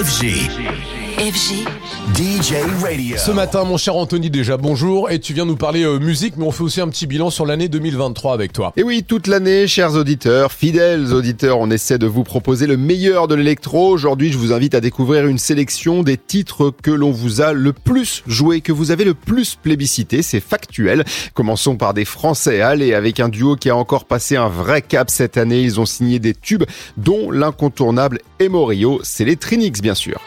FG. 0.00 0.99
FG. 1.20 1.66
DJ 2.14 2.54
Radio. 2.82 3.18
Ce 3.18 3.30
matin, 3.30 3.64
mon 3.64 3.76
cher 3.76 3.94
Anthony, 3.94 4.30
déjà 4.30 4.56
bonjour. 4.56 5.10
Et 5.10 5.18
tu 5.18 5.34
viens 5.34 5.44
nous 5.44 5.54
parler 5.54 5.82
euh, 5.82 5.98
musique, 5.98 6.38
mais 6.38 6.46
on 6.46 6.50
fait 6.50 6.62
aussi 6.62 6.80
un 6.80 6.88
petit 6.88 7.06
bilan 7.06 7.28
sur 7.28 7.44
l'année 7.44 7.68
2023 7.68 8.32
avec 8.32 8.54
toi. 8.54 8.72
Et 8.78 8.82
oui, 8.82 9.04
toute 9.06 9.26
l'année, 9.26 9.66
chers 9.66 9.96
auditeurs, 9.96 10.50
fidèles 10.50 11.12
auditeurs, 11.12 11.58
on 11.58 11.70
essaie 11.70 11.98
de 11.98 12.06
vous 12.06 12.24
proposer 12.24 12.66
le 12.66 12.78
meilleur 12.78 13.28
de 13.28 13.34
l'électro. 13.34 13.90
Aujourd'hui, 13.90 14.32
je 14.32 14.38
vous 14.38 14.54
invite 14.54 14.74
à 14.74 14.80
découvrir 14.80 15.26
une 15.26 15.36
sélection 15.36 16.02
des 16.02 16.16
titres 16.16 16.72
que 16.82 16.90
l'on 16.90 17.10
vous 17.10 17.42
a 17.42 17.52
le 17.52 17.74
plus 17.74 18.22
joué, 18.26 18.62
que 18.62 18.72
vous 18.72 18.90
avez 18.90 19.04
le 19.04 19.12
plus 19.12 19.56
plébiscité. 19.56 20.22
C'est 20.22 20.40
factuel. 20.40 21.04
Commençons 21.34 21.76
par 21.76 21.92
des 21.92 22.06
Français. 22.06 22.62
Allez, 22.62 22.94
avec 22.94 23.20
un 23.20 23.28
duo 23.28 23.56
qui 23.56 23.68
a 23.68 23.76
encore 23.76 24.06
passé 24.06 24.36
un 24.36 24.48
vrai 24.48 24.80
cap 24.80 25.10
cette 25.10 25.36
année. 25.36 25.60
Ils 25.60 25.80
ont 25.80 25.86
signé 25.86 26.18
des 26.18 26.32
tubes, 26.32 26.64
dont 26.96 27.30
l'incontournable 27.30 28.20
Emorio. 28.38 29.00
C'est 29.02 29.26
les 29.26 29.36
Trinix, 29.36 29.82
bien 29.82 29.94
sûr. 29.94 30.18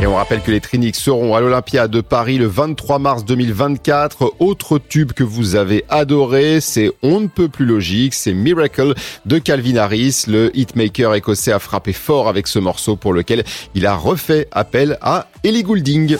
Et 0.00 0.06
on 0.06 0.14
rappelle 0.14 0.42
que 0.42 0.52
les 0.52 0.60
Trinix 0.60 0.96
seront 0.96 1.34
à 1.34 1.40
l'Olympia 1.40 1.88
de 1.88 2.00
Paris 2.00 2.38
le 2.38 2.46
23 2.46 3.00
mars 3.00 3.24
2024. 3.24 4.34
Autre 4.38 4.78
tube 4.78 5.12
que 5.12 5.24
vous 5.24 5.56
avez 5.56 5.84
adoré, 5.88 6.60
c'est 6.60 6.92
On 7.02 7.18
ne 7.18 7.26
peut 7.26 7.48
plus 7.48 7.66
logique, 7.66 8.14
c'est 8.14 8.32
Miracle 8.32 8.94
de 9.26 9.38
Calvin 9.38 9.76
Harris. 9.76 10.24
Le 10.28 10.56
hitmaker 10.56 11.14
écossais 11.14 11.50
a 11.50 11.58
frappé 11.58 11.92
fort 11.92 12.28
avec 12.28 12.46
ce 12.46 12.60
morceau 12.60 12.94
pour 12.94 13.12
lequel 13.12 13.42
il 13.74 13.86
a 13.86 13.96
refait 13.96 14.46
appel 14.52 14.98
à 15.02 15.26
Ellie 15.42 15.64
Goulding. 15.64 16.16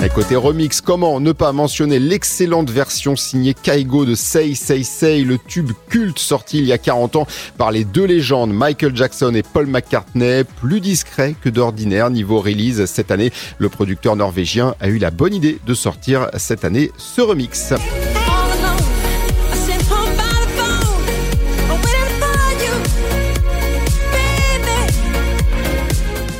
Et 0.00 0.08
côté 0.10 0.36
remix, 0.36 0.80
comment 0.80 1.18
ne 1.18 1.32
pas 1.32 1.52
mentionner 1.52 1.98
l'excellente 1.98 2.70
version 2.70 3.16
signée 3.16 3.52
Kaigo 3.52 4.04
de 4.04 4.14
Say 4.14 4.54
Say 4.54 4.84
Say, 4.84 5.22
le 5.22 5.38
tube 5.38 5.72
culte 5.88 6.20
sorti 6.20 6.58
il 6.58 6.66
y 6.66 6.72
a 6.72 6.78
40 6.78 7.16
ans 7.16 7.26
par 7.56 7.72
les 7.72 7.84
deux 7.84 8.04
légendes 8.04 8.52
Michael 8.52 8.94
Jackson 8.94 9.34
et 9.34 9.42
Paul 9.42 9.66
McCartney, 9.66 10.44
plus 10.60 10.80
discret 10.80 11.34
que 11.42 11.48
d'ordinaire 11.48 12.10
niveau 12.10 12.40
release 12.40 12.84
cette 12.84 13.10
année. 13.10 13.32
Le 13.58 13.68
producteur 13.68 14.14
norvégien 14.14 14.76
a 14.78 14.88
eu 14.88 14.98
la 14.98 15.10
bonne 15.10 15.34
idée 15.34 15.58
de 15.66 15.74
sortir 15.74 16.28
cette 16.36 16.64
année 16.64 16.92
ce 16.96 17.20
remix. 17.20 17.74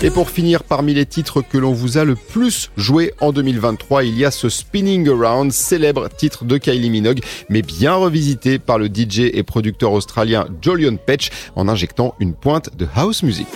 Et 0.00 0.10
pour 0.10 0.30
finir, 0.30 0.62
parmi 0.62 0.94
les 0.94 1.06
titres 1.06 1.42
que 1.42 1.58
l'on 1.58 1.72
vous 1.72 1.98
a 1.98 2.04
le 2.04 2.14
plus 2.14 2.70
joué 2.76 3.12
en 3.20 3.32
2023, 3.32 4.04
il 4.04 4.16
y 4.16 4.24
a 4.24 4.30
ce 4.30 4.48
Spinning 4.48 5.08
Around, 5.08 5.50
célèbre 5.50 6.08
titre 6.08 6.44
de 6.44 6.56
Kylie 6.56 6.88
Minogue, 6.88 7.20
mais 7.48 7.62
bien 7.62 7.94
revisité 7.94 8.60
par 8.60 8.78
le 8.78 8.86
DJ 8.86 9.30
et 9.32 9.42
producteur 9.42 9.90
australien 9.90 10.46
Jolion 10.62 10.96
Petch 11.04 11.30
en 11.56 11.66
injectant 11.66 12.14
une 12.20 12.32
pointe 12.32 12.76
de 12.76 12.86
house 12.94 13.24
music. 13.24 13.48